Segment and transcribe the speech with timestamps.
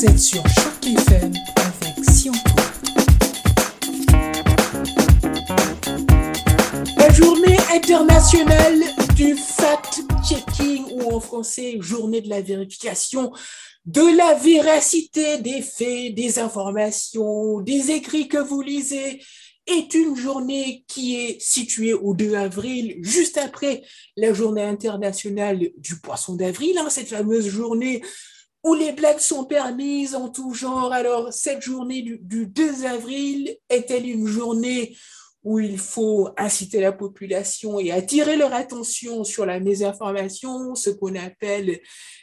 [0.00, 1.32] Vous sur Choc avec.
[6.96, 8.80] La journée internationale
[9.16, 13.32] du fact-checking, ou en français, journée de la vérification
[13.86, 19.20] de la véracité des faits, des informations, des écrits que vous lisez,
[19.66, 23.82] est une journée qui est située au 2 avril, juste après
[24.16, 28.00] la journée internationale du poisson d'avril, hein, cette fameuse journée
[28.64, 30.92] où les blagues sont permises en tout genre.
[30.92, 34.96] Alors, cette journée du, 2 avril est-elle une journée
[35.44, 41.14] où il faut inciter la population et attirer leur attention sur la mésinformation, ce qu'on
[41.14, 41.80] appelle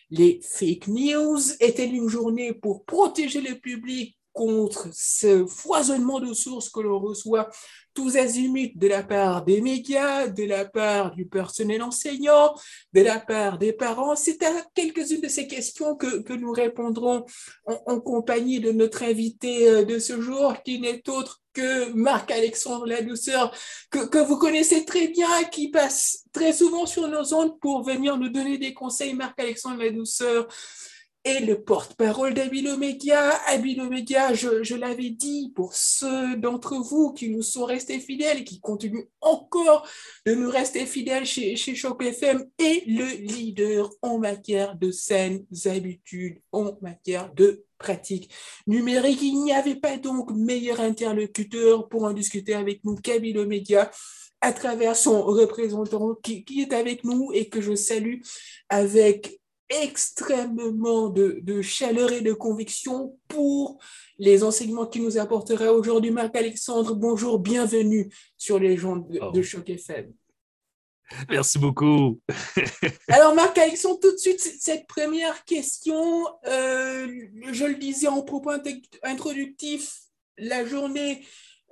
[0.10, 1.40] les fake news?
[1.60, 7.50] Est-elle une journée pour protéger le public contre ce foisonnement de sources que l'on reçoit
[7.94, 12.54] tous azimuts de la part des médias, de la part du personnel enseignant,
[12.94, 14.18] de la part des parents.
[14.18, 17.26] C'est à quelques-unes de ces questions que, nous répondrons
[17.66, 22.86] en, en, compagnie de notre invité euh, de ce jour, qui n'est autre que Marc-Alexandre
[22.86, 23.56] Ladouceur,
[23.90, 28.18] que, que vous connaissez très bien, qui passe très souvent sur nos ondes pour venir
[28.18, 29.14] nous donner des conseils.
[29.14, 30.50] Marc-Alexandre Ladouceur,
[31.26, 33.32] et le porte-parole d'Abilomédia.
[33.48, 38.60] Abilomédia, je, l'avais dit, pour ceux d'entre vous qui nous sont restés fidèles et qui
[38.60, 39.88] continuent encore
[40.28, 45.46] de nous rester fidèles chez, chez Choc FM, est le leader en matière de saines
[45.66, 48.30] habitudes, en matière de pratique
[48.68, 49.22] numérique.
[49.24, 53.90] Il n'y avait pas donc meilleur interlocuteur pour en discuter avec nous qu'Abilomédia
[54.42, 58.22] à travers son représentant qui, est avec nous et que je salue
[58.70, 63.80] avec extrêmement de, chaleur et de conviction pour
[64.18, 66.12] les enseignements qu'il nous apportera aujourd'hui.
[66.12, 69.44] Marc-Alexandre, bonjour, bienvenue sur les gens de, oh.
[69.44, 70.14] Choc FM.
[71.30, 72.20] Merci beaucoup.
[73.10, 77.08] Alors, Marc-Alexandre, tout de suite, cette première question, euh,
[77.52, 78.52] je le disais en propos
[79.04, 80.02] introductif,
[80.38, 81.24] la journée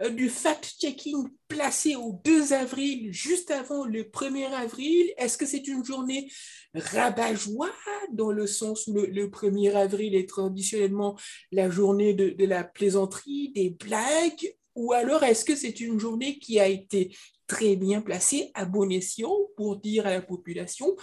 [0.10, 5.14] du fact-checking placé au 2 avril, juste avant le 1er avril.
[5.18, 6.32] Est-ce que c'est une journée
[6.74, 7.72] rabat-joie
[8.12, 11.18] dans le sens où le, 1er avril est traditionnellement
[11.52, 14.56] la journée de, de la plaisanterie, des blagues?
[14.76, 17.16] Ou alors est-ce que c'est une journée qui a été
[17.46, 20.96] très bien placée à bon escient pour dire à la population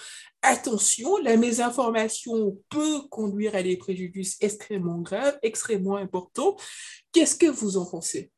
[0.43, 6.57] attention, la mésinformation peut conduire à des préjudices extrêmement graves, extrêmement importants.
[7.13, 8.33] Qu'est-ce que vous en pensez?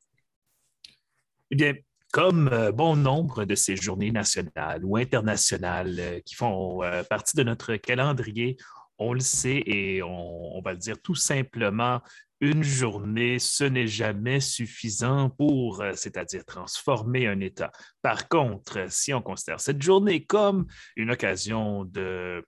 [1.53, 1.75] Eh bien,
[2.15, 7.37] comme euh, bon nombre de ces journées nationales ou internationales euh, qui font euh, partie
[7.37, 8.57] de notre calendrier,
[8.97, 12.01] on le sait et on, va le dire tout simplement,
[12.41, 17.71] une journée, ce n'est jamais suffisant pour, c'est-à-dire transformer un État.
[18.01, 22.45] Par contre, si on considère cette journée comme une occasion de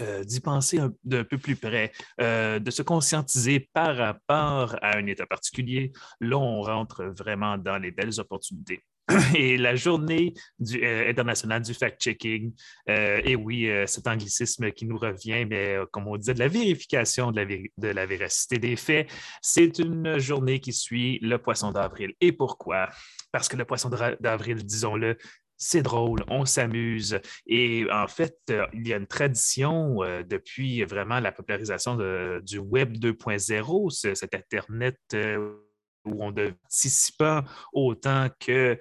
[0.00, 5.06] euh, d'y penser d'un peu plus près, euh, de se conscientiser par rapport à un
[5.06, 8.82] État particulier, là, on rentre vraiment dans les belles opportunités.
[9.36, 10.32] Et la journée
[10.74, 12.52] euh, internationale du fact-checking,
[12.88, 17.40] et oui, cet anglicisme qui nous revient, mais comme on disait, de la vérification de
[17.40, 19.08] la, de la véracité des faits,
[19.42, 22.14] c'est une journée qui suit le poisson d'avril.
[22.20, 22.88] Et pourquoi?
[23.30, 23.90] Parce que le poisson
[24.20, 25.18] d'avril, disons-le,
[25.56, 27.18] c'est drôle, on s'amuse.
[27.46, 31.96] Et en fait, euh, il y a une tradition euh, depuis vraiment la popularisation
[32.42, 35.56] du Web 2.0, cet Internet euh,
[36.04, 37.42] où on participant
[37.72, 38.78] autant que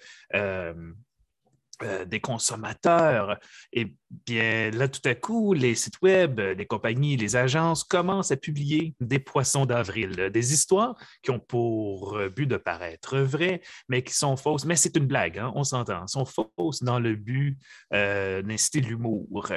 [1.81, 3.39] euh, des consommateurs,
[3.71, 3.95] et
[4.25, 8.93] bien là, tout à coup, les sites web, les compagnies, les agences commencent à publier
[8.99, 14.37] des poissons d'avril, des histoires qui ont pour but de paraître vraies, mais qui sont
[14.37, 14.65] fausses.
[14.65, 17.57] Mais c'est une blague, hein, on s'entend, sont fausses dans le but
[17.93, 19.47] euh, d'inciter l'humour.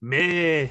[0.00, 0.70] Mais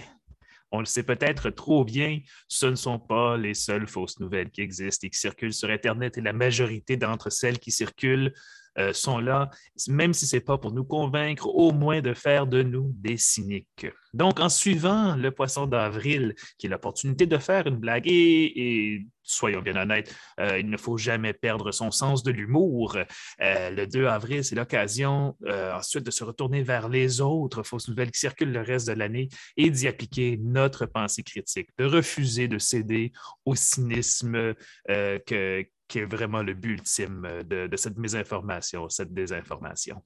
[0.71, 4.61] on le sait peut-être trop bien, ce ne sont pas les seules fausses nouvelles qui
[4.61, 8.33] existent et qui circulent sur Internet et la majorité d'entre celles qui circulent
[8.77, 9.49] euh, sont là,
[9.87, 13.17] même si ce n'est pas pour nous convaincre, au moins de faire de nous des
[13.17, 13.87] cyniques.
[14.13, 19.61] Donc, en suivant le poisson d'avril, qui est l'opportunité de faire une blague, et, soyons
[19.61, 22.97] bien honnêtes, euh, il ne faut jamais perdre son sens de l'humour.
[23.41, 28.11] Euh, le 2 avril, c'est l'occasion ensuite de se retourner vers les autres fausses nouvelles
[28.11, 32.57] qui circulent le reste de l'année et d'y appliquer notre pensée critique, de refuser de
[32.57, 33.11] céder
[33.45, 34.55] au cynisme
[34.87, 40.01] que qui est vraiment le but ultime euh, de, cette mésinformation, cette désinformation.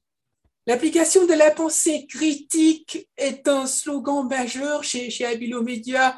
[0.66, 6.16] L'application de la pensée critique est un slogan majeur chez, chez Abilo Media.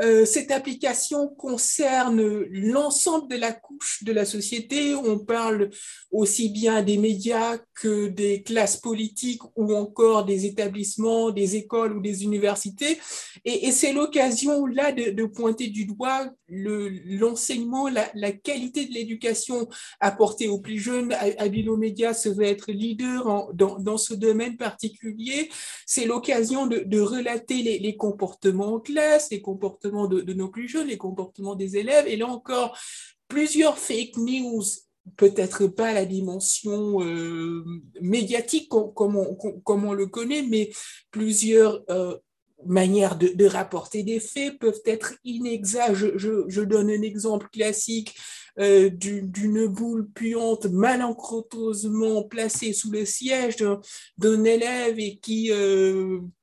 [0.00, 4.94] Euh, cette application concerne l'ensemble de la couche de la société.
[4.94, 5.68] On parle
[6.10, 12.00] aussi bien des médias que des classes politiques ou encore des établissements, des écoles ou
[12.00, 12.98] des universités.
[13.44, 19.68] Et, c'est l'occasion là de, pointer du doigt l'enseignement, la, qualité de l'éducation
[20.00, 21.12] apportée aux plus jeunes.
[21.38, 25.50] Abilo Média se veut être leader dans, ce domaine particulier.
[25.86, 30.88] C'est l'occasion de, relater les, les comportements en classe, les comportements de, nos plus jeunes,
[30.88, 32.06] les comportements des élèves.
[32.06, 32.78] Et là encore,
[33.28, 34.62] plusieurs fake news
[35.16, 37.64] peut-être pas la dimension euh,
[38.00, 40.70] médiatique comme, on, le connaît, mais
[41.10, 42.16] plusieurs euh,
[42.66, 45.94] manières de, rapporter des faits peuvent être inexactes.
[45.94, 48.16] Je, donne un exemple classique
[48.58, 53.56] euh, d'une boule puante malencontreusement placée sous le siège
[54.18, 55.50] d'un élève et qui,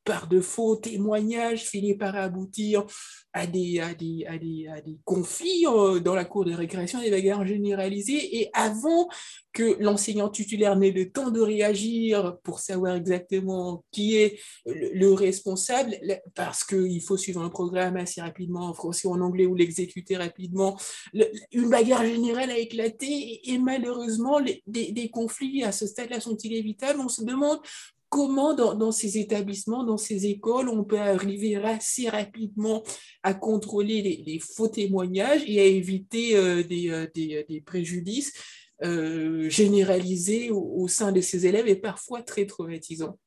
[0.10, 2.84] par de faux témoignages, finit par aboutir
[3.32, 7.00] à des, à des, à des, à des conflits euh, dans la cour de récréation,
[7.00, 8.40] des bagarres généralisées.
[8.40, 9.08] Et avant
[9.54, 15.96] que l'enseignant titulaire n'ait le temps de réagir pour savoir exactement qui est le, responsable,
[16.34, 20.18] parce qu'il faut suivre un programme assez rapidement en français ou en anglais ou l'exécuter
[20.18, 20.76] rapidement,
[21.52, 26.38] une bagarre générale a éclaté et, malheureusement, les, des, des conflits à ce stade-là sont
[26.38, 27.00] inévitables.
[27.00, 27.60] On se demande
[28.10, 32.84] comment dans, ces établissements, dans ces écoles, on peut arriver assez rapidement
[33.24, 38.34] à contrôler les, faux témoignages et à éviter euh, euh, des, préjudices
[38.84, 43.18] euh, généralisés au, sein de ces élèves et parfois très traumatisants.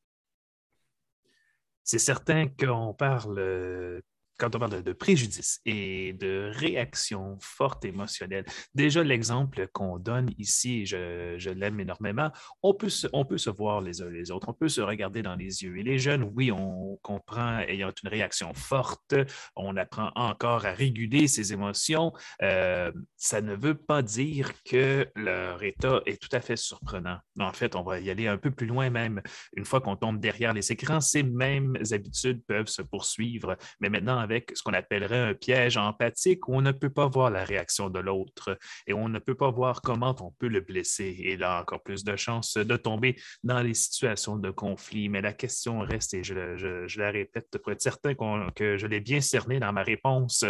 [1.85, 4.02] C'est certain qu'on parle
[4.42, 8.44] quand on parle de, préjudice et de réaction forte émotionnelle,
[8.74, 13.80] déjà l'exemple qu'on donne ici, je, l'aime énormément, on peut, se, on peut se voir
[13.80, 15.78] les uns les autres, on peut se regarder dans les yeux.
[15.78, 19.14] Et les jeunes, oui, on comprend, ayant une réaction forte,
[19.54, 22.12] on apprend encore à réguler ses émotions.
[22.42, 27.18] Euh, ça ne veut pas dire que leur état est tout à fait surprenant.
[27.38, 29.22] En fait, on va y aller un peu plus loin même.
[29.56, 33.56] Une fois qu'on tombe derrière les écrans, ces mêmes habitudes peuvent se poursuivre.
[33.80, 37.31] Mais maintenant, avec ce qu'on appellerait un piège empathique où on ne peut pas voir
[37.31, 41.17] la réaction de l'autre et on ne peut pas voir comment on peut le blesser.
[41.20, 45.08] Et là, encore plus de chances de tomber dans les situations de conflit.
[45.08, 48.14] Mais la question reste, et je, la répète pour être certain
[48.55, 50.44] que je l'ai bien cerné dans ma réponse,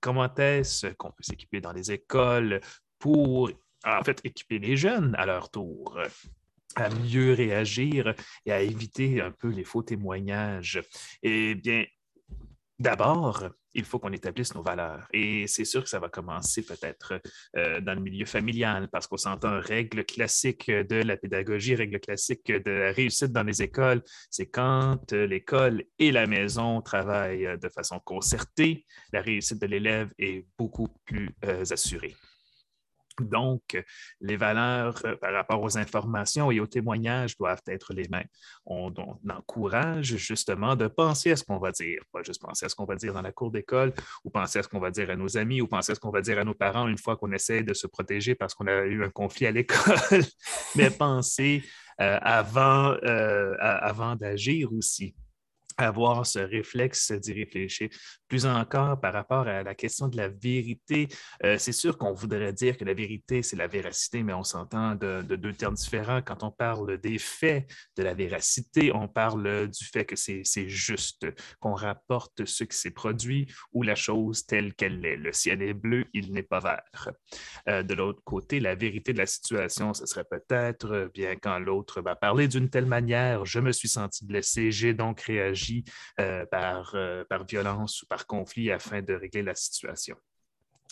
[0.00, 2.60] comment est-ce qu'on peut s'équiper dans les écoles
[2.98, 3.50] pour,
[3.84, 5.98] en fait, équiper les jeunes à leur tour?
[6.76, 8.14] à mieux réagir
[8.46, 10.82] et à éviter un peu les faux témoignages?
[11.22, 11.84] Eh bien,
[12.80, 15.06] D'abord, il faut qu'on établisse nos valeurs.
[15.12, 17.20] Et c'est sûr que ça va commencer peut-être
[17.56, 22.50] euh, dans le milieu familial, parce qu'on s'entend règle classique de la pédagogie, règle classique
[22.50, 27.56] de la réussite dans les écoles, c'est quand euh, l'école et la maison travaillent euh,
[27.56, 31.30] de façon concertée, la réussite de l'élève est beaucoup plus
[31.70, 32.14] assurée.
[33.20, 33.82] Donc,
[34.20, 38.26] les valeurs euh, par rapport aux informations et aux témoignages doivent être les mêmes.
[38.66, 38.92] On,
[39.28, 42.84] encourage justement de penser à ce qu'on va dire, pas juste penser à ce qu'on
[42.84, 43.92] va dire dans la cour d'école
[44.24, 46.10] ou penser à ce qu'on va dire à nos amis ou penser à ce qu'on
[46.10, 48.84] va dire à nos parents une fois qu'on essaie de se protéger parce qu'on a
[48.84, 50.22] eu un conflit à l'école,
[50.76, 51.62] mais penser
[52.00, 55.14] euh, avant, euh, avant d'agir aussi
[55.76, 57.88] avoir ce réflexe d'y réfléchir.
[58.28, 61.08] Plus encore par rapport à la question de la vérité,
[61.44, 64.94] euh, c'est sûr qu'on voudrait dire que la vérité, c'est la véracité, mais on s'entend
[64.94, 66.22] de, deux termes différents.
[66.22, 71.26] Quand on parle des faits de la véracité, on parle du fait que c'est juste,
[71.60, 75.16] qu'on rapporte ce qui s'est produit ou la chose telle qu'elle est.
[75.16, 77.10] Le ciel est bleu, il n'est pas vert.
[77.68, 82.00] Euh, de l'autre côté, la vérité de la situation, ce serait peut-être, bien quand l'autre
[82.00, 85.84] va parler d'une telle manière, je me suis senti blessé, j'ai donc réagi
[86.20, 90.16] euh, par, euh, par violence ou par conflit afin de régler la situation.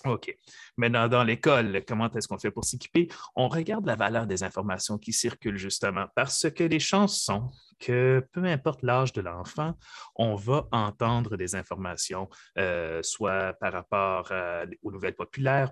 [0.05, 0.37] OK.
[0.77, 3.09] Maintenant, dans l'école, comment est-ce qu'on fait pour s'équiper?
[3.37, 8.25] On regarde la valeur des informations qui circulent justement parce que les chances sont que
[8.33, 9.77] peu importe l'âge de l'enfant,
[10.15, 14.33] on va entendre des informations, euh, soit par rapport
[14.83, 15.71] aux nouvelles populaires,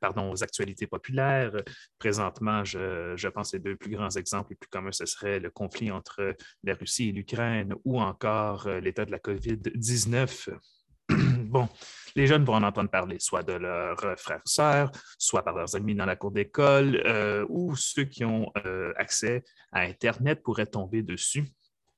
[0.00, 1.52] pardon, aux actualités populaires.
[1.98, 5.40] Présentement, je, je pense que les deux plus grands exemples les plus communs, ce serait
[5.40, 10.50] le conflit entre la Russie et l'Ukraine ou encore euh, l'état de la COVID-19
[11.48, 11.68] bon,
[12.14, 15.74] les jeunes vont en entendre parler, soit de leurs frères et sœurs, soit par leurs
[15.76, 20.66] amis dans la cour d'école, euh, ou ceux qui ont euh, accès à Internet pourraient
[20.66, 21.44] tomber dessus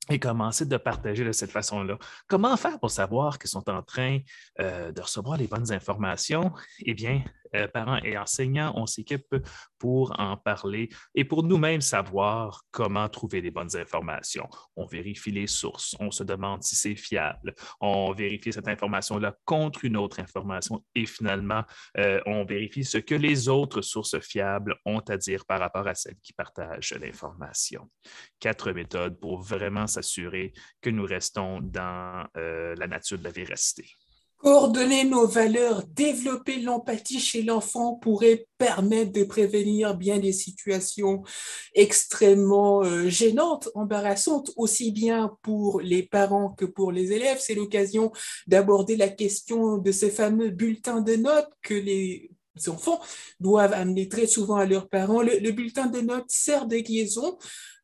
[0.09, 1.97] et commencer de partager de cette façon-là.
[2.26, 4.19] Comment faire pour savoir qu'ils sont en train
[4.61, 6.52] euh, de recevoir les bonnes informations?
[6.80, 7.23] Eh bien,
[7.54, 9.35] euh, parents et enseignants, on s'équipe
[9.78, 14.49] pour en parler et pour nous-mêmes savoir comment trouver les bonnes informations.
[14.76, 19.85] On vérifie les sources, on se demande si c'est fiable, on vérifie cette information-là contre
[19.85, 21.64] une autre information et finalement,
[21.99, 25.95] euh, on vérifie ce que les autres sources fiables ont à dire par rapport à
[25.95, 27.90] celles qui partagent l'information.
[28.38, 33.87] Quatre méthodes pour vraiment s'assurer que nous restons dans euh, la nature de la véracité.
[34.42, 41.23] Coordonner nos valeurs, développer l'empathie chez l'enfant pourrait permettre de prévenir bien des situations
[41.75, 47.37] extrêmement euh, gênantes, embarrassantes, aussi bien pour les parents que pour les élèves.
[47.38, 48.12] C'est l'occasion
[48.47, 52.29] d'aborder la question de ce fameux bulletin de notes que les
[52.69, 53.00] enfants
[53.38, 55.23] doivent amener très souvent à leurs parents.
[55.23, 57.38] Le, bulletin de notes sert de liaison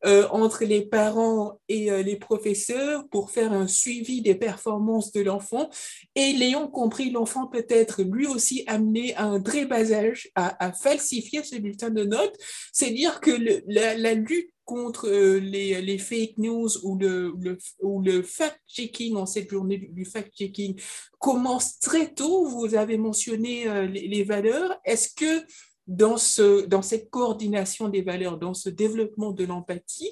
[0.05, 5.21] euh, entre les parents et euh, les professeurs pour faire un suivi des performances de
[5.21, 5.69] l'enfant.
[6.15, 10.71] Et l'ayant compris, l'enfant peut être lui aussi amené à un très bas âge à,
[10.73, 12.35] falsifier ce bulletin de notes.
[12.71, 13.31] C'est dire que
[13.67, 20.79] la, lutte contre euh, les, fake news ou le, fact-checking en cette journée du, fact-checking
[21.17, 22.45] commence très tôt.
[22.45, 24.79] Vous avez mentionné les, les valeurs?
[24.83, 25.45] Est-ce que
[25.87, 30.11] dans cette coordination des valeurs, dans ce développement de l'empathie,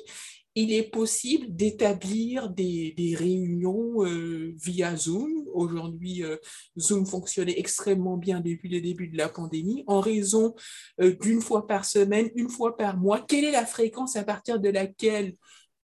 [0.56, 5.48] il est possible d'établir des, réunions euh, via Zoom.
[5.54, 6.38] Aujourd'hui, euh,
[6.80, 10.56] Zoom fonctionnait extrêmement bien depuis le début de la pandémie en raison
[11.02, 13.22] euh, d'une fois par semaine, une fois par mois.
[13.28, 15.36] Quelle est la fréquence à partir de laquelle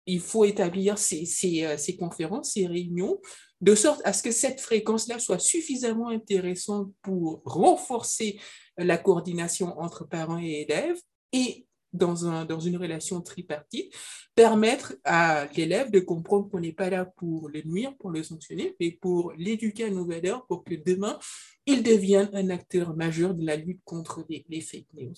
[0.05, 3.19] il faut établir ces, ces conférences, ces réunions
[3.61, 8.39] de sorte à ce que cette fréquence-là soit suffisamment intéressante pour renforcer
[8.77, 10.99] la coordination entre parents et élèves
[11.33, 13.93] et dans, un, dans une relation tripartite,
[14.35, 18.75] permettre à l'élève de comprendre qu'on n'est pas là pour le nuire, pour le sanctionner,
[18.79, 21.19] mais pour l'éduquer à nos valeurs pour que demain,
[21.65, 25.13] il devienne un acteur majeur de la lutte contre les, fake news.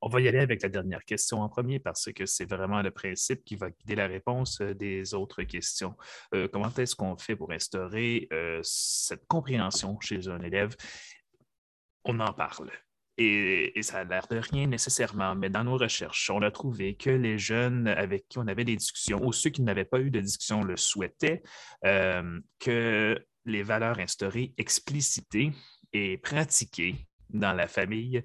[0.00, 2.90] On va y aller avec la dernière question en premier parce que c'est vraiment le
[2.90, 5.96] principe qui va guider la réponse euh, des autres questions.
[6.34, 10.74] Euh, comment est-ce qu'on fait pour instaurer euh, cette compréhension chez un élève?
[12.04, 12.70] On en parle.
[13.18, 17.10] Et, ça a l'air de rien nécessairement, mais dans nos recherches, on a trouvé que
[17.10, 20.20] les jeunes avec qui on avait des discussions, ou ceux qui n'avaient pas eu de
[20.20, 21.42] discussion le souhaitaient,
[21.82, 25.52] que les valeurs instaurées, explicitées
[25.92, 28.22] et pratiquées dans la famille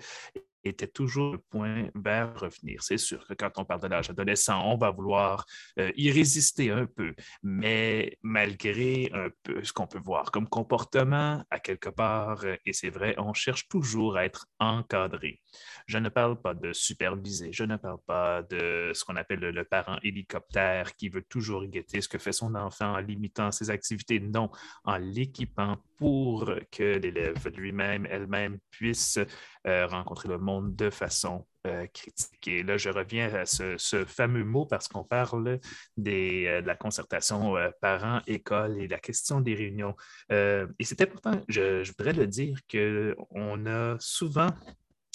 [0.67, 2.83] était toujours le point vers revenir.
[2.83, 5.45] C'est sûr que quand on parle de l'âge adolescent, on va vouloir
[5.79, 11.43] euh, y résister un peu, mais malgré un peu ce qu'on peut voir comme comportement,
[11.49, 15.41] à quelque part, et c'est vrai, on cherche toujours à être encadré.
[15.87, 19.63] Je ne parle pas de superviser, je ne parle pas de ce qu'on appelle le,
[19.63, 24.19] parent hélicoptère qui veut toujours guetter ce que fait son enfant en limitant ses activités,
[24.19, 24.49] non,
[24.85, 29.19] en l'équipant pour que l'élève lui-même, elle-même puisse
[29.67, 32.47] euh, rencontrer le monde de façon euh, critique.
[32.47, 35.59] Et là, je reviens à ce, fameux mot parce qu'on parle
[35.95, 39.95] des, euh, de la concertation parents-école et la question des réunions.
[40.29, 44.49] et c'est important, je, je, voudrais le dire, qu'on a souvent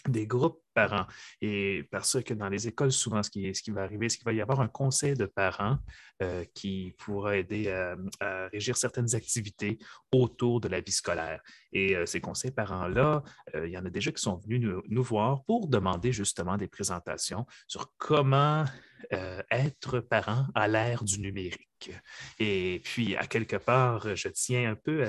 [0.09, 1.07] des groupes parents.
[1.41, 4.25] Et parce que dans les écoles, souvent, ce qui, ce qui va arriver, c'est qu'il
[4.25, 5.79] va y avoir un conseil de parents
[6.23, 9.79] euh, qui pourra aider à, régir certaines activités
[10.13, 11.43] autour de la vie scolaire.
[11.73, 13.23] Et euh, ces conseils parents-là,
[13.55, 16.57] euh, il y en a déjà qui sont venus nous, nous voir pour demander justement
[16.57, 18.65] des présentations sur comment
[19.51, 21.91] être parent à l'ère du numérique.
[22.39, 25.05] Et puis, à quelque part, je tiens un peu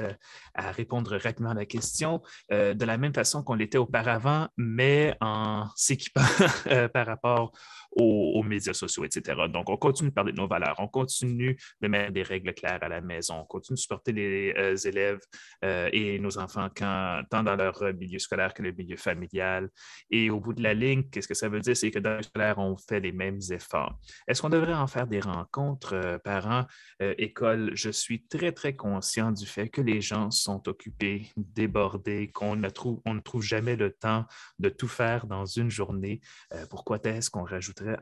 [0.56, 5.68] à, répondre rapidement à la question de la même façon qu'on l'était auparavant, mais en
[5.76, 6.22] s'équipant
[6.94, 7.52] par rapport
[7.96, 9.40] aux, médias sociaux, etc.
[9.50, 12.80] Donc, on continue de parler de nos valeurs, on continue de mettre des règles claires
[12.82, 15.20] à la maison, on continue de supporter les euh, élèves
[15.64, 19.70] euh, et nos enfants tant dans leur milieu scolaire que le milieu familial.
[20.10, 21.76] Et au bout de la ligne, qu'est-ce que ça veut dire?
[21.78, 23.98] C'est que dans le scolaire, on fait les mêmes efforts.
[24.28, 26.66] Est-ce qu'on devrait en faire des rencontres euh, parents,
[27.00, 27.72] écoles?
[27.74, 32.70] Je suis très, très conscient du fait que les gens sont occupés, débordés, qu'on ne
[32.70, 34.26] trouve, on ne trouve jamais le temps
[34.60, 36.22] de tout faire dans une journée.
[36.70, 37.44] pourquoi est-ce qu'on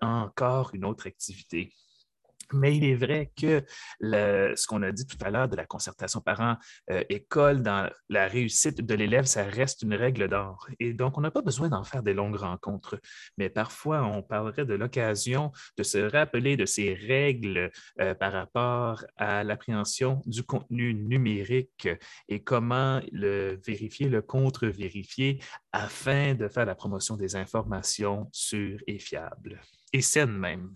[0.01, 1.73] encore une autre activité.
[2.53, 3.63] Mais il est vrai que
[4.01, 8.93] ce qu'on a dit tout à l'heure de la concertation parents-école dans la réussite de
[8.93, 10.67] l'élève, ça reste une règle d'or.
[10.79, 12.99] Et donc, on n'a pas besoin d'en faire des longues rencontres.
[13.37, 19.03] Mais parfois, on parlerait de l'occasion de se rappeler de ces règles euh, par rapport
[19.17, 21.87] à l'appréhension du contenu numérique
[22.27, 25.41] et comment le vérifier, le contre-vérifier
[25.71, 29.61] afin de faire la promotion des informations sûres et fiables,
[29.93, 30.73] et saines même.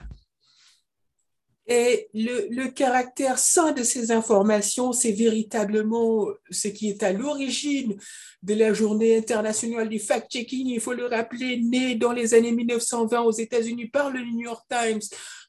[1.67, 7.98] Et le, caractère sain de ces informations, c'est véritablement ce qui est à l'origine
[8.43, 10.67] de la journée internationale du fact-checking.
[10.67, 14.63] Il faut le rappeler, né dans les années 1920 aux États-Unis par le New York
[14.69, 15.01] Times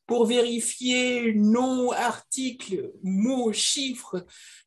[0.06, 4.25] pour vérifier noms, articles, mots, chiffres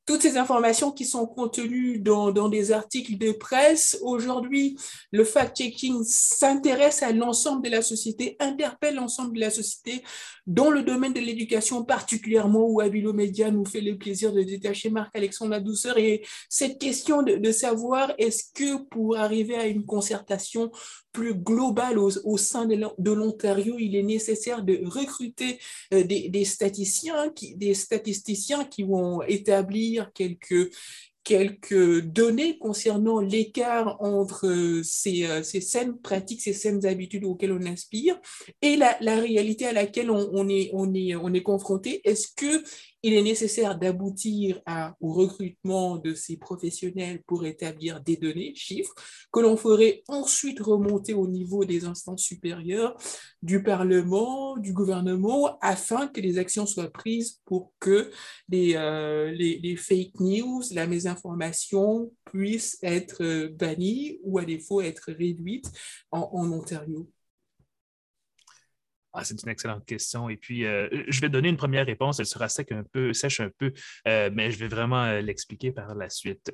[0.09, 3.95] toutes ces informations qui sont contenues dans, des articles de presse.
[4.01, 4.75] Aujourd'hui,
[5.11, 10.01] le fact-checking s'intéresse à l'ensemble de la société, interpelle l'ensemble de la société
[10.47, 14.89] dans le domaine de l'éducation particulièrement où Abilo Média nous fait le plaisir de détacher
[14.89, 15.99] Marc-Alexandre Douceur.
[15.99, 20.71] Et cette question de, savoir est-ce que pour arriver à une concertation
[21.11, 25.59] plus globale au, au sein de l'Ontario, il est nécessaire de recruter
[25.93, 30.71] euh, des, des, statisticiens qui, des statisticiens qui vont établir quelques
[31.29, 37.51] quelques données concernant l'écart entre euh, ces, euh, ces, saines pratiques, ces saines habitudes auxquelles
[37.51, 38.19] on aspire
[38.63, 42.01] et la, réalité à laquelle on, est, on, est, on est confronté.
[42.03, 42.63] Est-ce que
[43.01, 44.61] il est nécessaire d'aboutir
[44.99, 48.93] au recrutement de ces professionnels pour établir des données, chiffres,
[49.31, 52.97] que l'on ferait ensuite remonter au niveau des instances supérieures
[53.41, 58.11] du Parlement, du gouvernement, afin que les actions soient prises pour que
[58.49, 65.71] les, euh, fake news, la mésinformation puissent être bannies ou à défaut être réduites
[66.11, 67.07] en Ontario.
[69.13, 70.29] Ah, c'est une excellente question.
[70.29, 72.19] Et puis, euh, je vais donner une première réponse.
[72.19, 73.73] Elle sera sec un peu, sèche un peu,
[74.07, 76.51] euh, mais je vais vraiment euh, l'expliquer par la suite.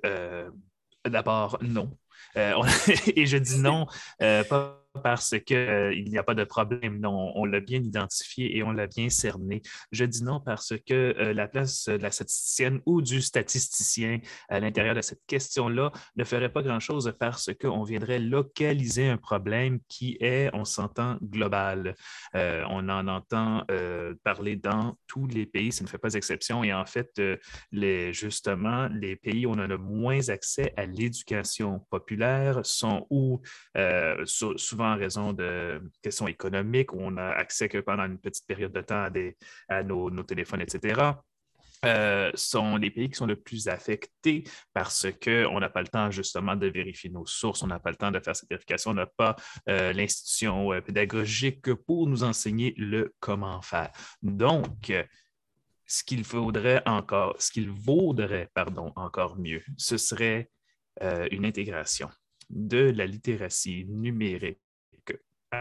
[1.05, 1.97] D'abord, non.
[2.35, 3.87] et je dis non,
[4.19, 6.99] pas parce qu'il euh, n'y a pas de problème.
[6.99, 9.61] Non, on l'a bien identifié et on l'a bien cerné.
[9.91, 14.59] Je dis non parce que euh, la place de la statisticienne ou du statisticien à
[14.59, 20.17] l'intérieur de cette question-là ne ferait pas grand-chose parce qu'on viendrait localiser un problème qui
[20.19, 21.95] est, on s'entend, global.
[22.35, 23.65] Euh, on en entend
[24.23, 26.63] parler dans tous les pays, ça ne fait pas exception.
[26.63, 27.21] Et en fait,
[28.11, 33.41] justement, les pays où on a le moins accès à l'éducation populaire sont où
[34.25, 38.71] souvent en raison de questions économiques, où on a accès que pendant une petite période
[38.71, 39.07] de temps
[39.69, 41.11] à, nos, téléphones, etc.
[41.83, 46.09] Euh, sont les pays qui sont le plus affectés parce qu'on n'a pas le temps
[46.09, 48.95] justement de vérifier nos sources, on n'a pas le temps de faire cette vérification, on
[48.95, 49.35] n'a pas
[49.69, 53.91] euh, l'institution euh, pédagogique pour nous enseigner le comment faire.
[54.23, 54.91] Donc,
[55.85, 60.49] ce qu'il faudrait encore, ce qu'il vaudrait, pardon, encore mieux, ce serait
[61.29, 62.09] une intégration
[62.49, 64.59] de la littératie numérique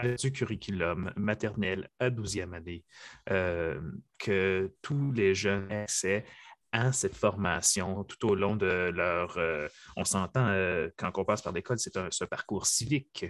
[0.03, 2.83] du curriculum maternel à 12e année,
[3.29, 3.79] euh,
[4.17, 6.25] que tous les jeunes aient accès
[6.71, 9.37] à cette formation tout au long de leur...
[9.37, 13.25] Euh, on s'entend, euh, quand on passe par l'école, c'est un, ce parcours civique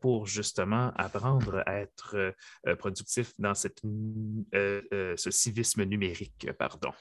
[0.00, 2.34] pour justement apprendre à être
[2.78, 6.48] productif dans cette, ce civisme numérique.
[6.58, 6.92] Pardon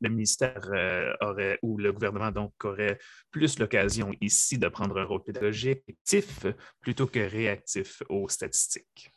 [0.00, 2.98] le ministère euh, aurait, ou le gouvernement donc aurait
[3.30, 6.46] plus l'occasion ici de prendre un rôle pédagogique actif
[6.80, 9.12] plutôt que réactif aux statistiques.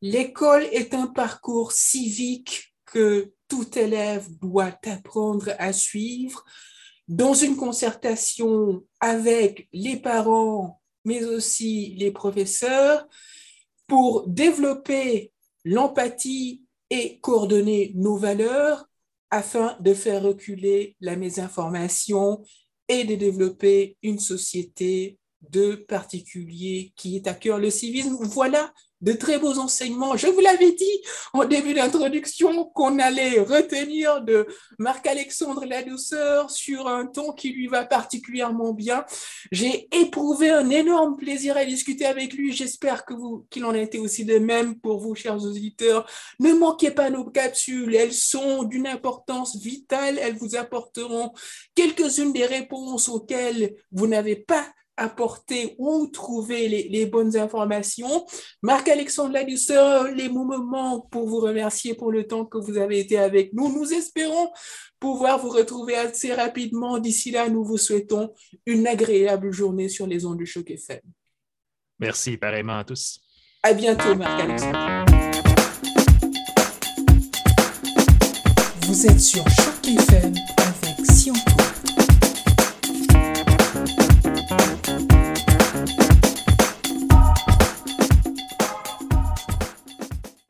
[0.00, 6.44] L'école est un parcours civique que tout élève doit apprendre à suivre
[7.08, 13.08] dans une concertation avec les parents, mais aussi les professeurs,
[13.86, 15.32] pour développer
[15.64, 18.88] l'empathie et coordonner nos valeurs
[19.30, 22.42] afin de faire reculer la mésinformation
[22.88, 25.18] et de développer une société
[25.50, 28.16] de particuliers qui est à cœur le civisme.
[28.20, 30.16] Voilà de très beaux enseignements.
[30.16, 34.46] Je vous l'avais dit en début d'introduction qu'on allait retenir de
[34.78, 39.04] Marc-Alexandre Ladouceur sur un ton qui lui va particulièrement bien.
[39.52, 42.52] J'ai éprouvé un énorme plaisir à discuter avec lui.
[42.52, 46.08] J'espère que vous, qu'il en a été aussi de même pour vous, chers auditeurs.
[46.40, 47.94] Ne manquez pas nos capsules.
[47.94, 50.18] Elles sont d'une importance vitale.
[50.18, 51.32] Elles vous apporteront
[51.76, 54.66] quelques-unes des réponses auxquelles vous n'avez pas
[54.98, 58.26] apporter ou trouver les, les bonnes informations.
[58.62, 63.52] Marc-Alexandre Ladouceur, les moments pour vous remercier pour le temps que vous avez été avec
[63.52, 63.72] nous.
[63.72, 64.50] Nous espérons
[64.98, 66.98] pouvoir vous retrouver assez rapidement.
[66.98, 68.34] D'ici là, nous vous souhaitons
[68.66, 71.00] une agréable journée sur les ondes du Choc FM.
[71.98, 73.20] Merci, pareillement à tous.
[73.62, 75.04] À bientôt, Marc-Alexandre.
[78.86, 80.34] Vous êtes sur Choc FM